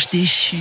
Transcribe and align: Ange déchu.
Ange 0.00 0.08
déchu. 0.12 0.56